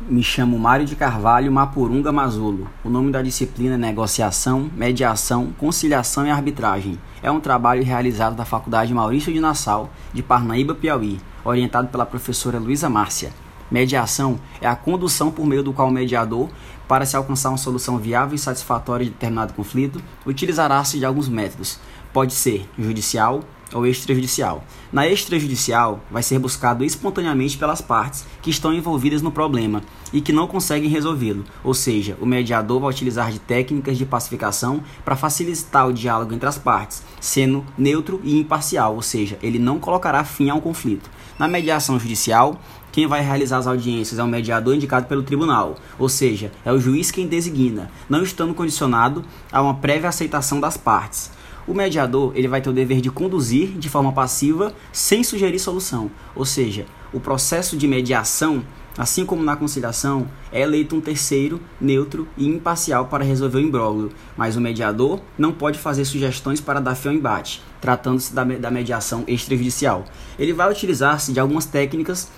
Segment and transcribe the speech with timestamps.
[0.00, 2.70] Me chamo Mário de Carvalho Mapurunga Mazulo.
[2.84, 7.00] O nome da disciplina é Negociação, Mediação, Conciliação e Arbitragem.
[7.20, 12.60] É um trabalho realizado da Faculdade Maurício de Nassau, de Parnaíba, Piauí, orientado pela professora
[12.60, 13.32] Luísa Márcia.
[13.68, 16.48] Mediação é a condução por meio do qual o mediador,
[16.86, 21.80] para se alcançar uma solução viável e satisfatória de determinado conflito, utilizará-se de alguns métodos.
[22.12, 23.40] Pode ser judicial,
[23.74, 24.64] ou extrajudicial.
[24.92, 30.32] Na extrajudicial, vai ser buscado espontaneamente pelas partes que estão envolvidas no problema e que
[30.32, 35.86] não conseguem resolvê-lo, ou seja, o mediador vai utilizar de técnicas de pacificação para facilitar
[35.86, 40.48] o diálogo entre as partes, sendo neutro e imparcial, ou seja, ele não colocará fim
[40.48, 41.10] ao conflito.
[41.38, 42.58] Na mediação judicial,
[42.90, 46.80] quem vai realizar as audiências é o mediador indicado pelo tribunal, ou seja, é o
[46.80, 51.30] juiz quem designa, não estando condicionado a uma prévia aceitação das partes.
[51.68, 56.10] O mediador ele vai ter o dever de conduzir de forma passiva sem sugerir solução,
[56.34, 58.64] ou seja, o processo de mediação,
[58.96, 64.10] assim como na conciliação, é eleito um terceiro neutro e imparcial para resolver o imbróglio,
[64.34, 68.70] mas o mediador não pode fazer sugestões para dar fim ao embate, tratando-se da, da
[68.70, 70.06] mediação extrajudicial.
[70.38, 72.30] Ele vai utilizar-se de algumas técnicas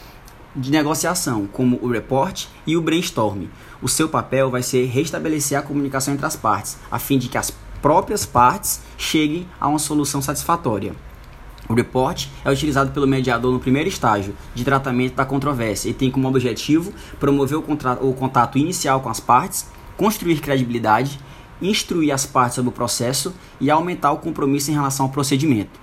[0.56, 3.44] de negociação, como o report e o brainstorm.
[3.80, 7.38] O seu papel vai ser restabelecer a comunicação entre as partes, a fim de que
[7.38, 10.94] as próprias partes cheguem a uma solução satisfatória.
[11.68, 16.10] O report é utilizado pelo mediador no primeiro estágio de tratamento da controvérsia e tem
[16.10, 17.64] como objetivo promover o,
[18.00, 21.20] o contato inicial com as partes, construir credibilidade,
[21.62, 25.79] instruir as partes sobre o processo e aumentar o compromisso em relação ao procedimento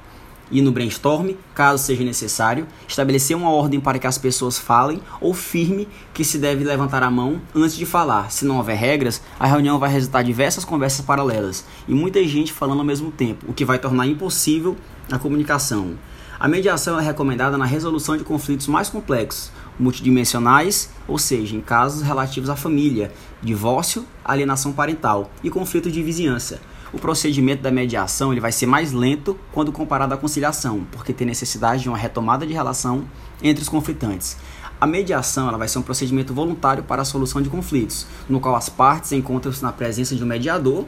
[0.52, 5.34] e no brainstorm, caso seja necessário, estabelecer uma ordem para que as pessoas falem ou
[5.34, 8.32] firme que se deve levantar a mão antes de falar.
[8.32, 12.80] Se não houver regras, a reunião vai resultar diversas conversas paralelas e muita gente falando
[12.80, 14.76] ao mesmo tempo, o que vai tornar impossível
[15.12, 15.96] a comunicação.
[16.40, 22.04] A mediação é recomendada na resolução de conflitos mais complexos, multidimensionais, ou seja, em casos
[22.04, 23.12] relativos à família,
[23.42, 26.60] divórcio, alienação parental e conflito de vizinhança
[26.94, 31.28] o procedimento da mediação ele vai ser mais lento quando comparado à conciliação, porque tem
[31.28, 33.06] necessidade de uma retomada de relação
[33.42, 34.38] entre os conflitantes.
[34.80, 38.56] A mediação ela vai ser um procedimento voluntário para a solução de conflitos, no qual
[38.56, 40.86] as partes encontram-se na presença de um mediador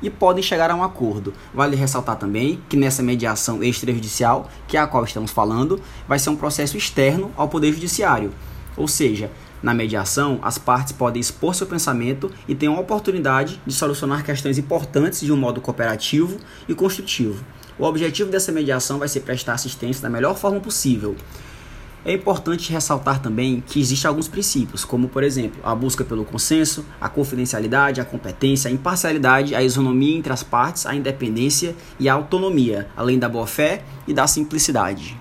[0.00, 1.32] e podem chegar a um acordo.
[1.52, 6.30] Vale ressaltar também que nessa mediação extrajudicial, que é a qual estamos falando, vai ser
[6.30, 8.32] um processo externo ao Poder Judiciário,
[8.76, 9.30] ou seja,
[9.62, 14.58] na mediação, as partes podem expor seu pensamento e têm a oportunidade de solucionar questões
[14.58, 17.44] importantes de um modo cooperativo e construtivo.
[17.78, 21.16] O objetivo dessa mediação vai ser prestar assistência da melhor forma possível.
[22.04, 26.84] É importante ressaltar também que existem alguns princípios, como por exemplo, a busca pelo consenso,
[27.00, 32.14] a confidencialidade, a competência, a imparcialidade, a isonomia entre as partes, a independência e a
[32.14, 35.16] autonomia, além da boa-fé e da simplicidade.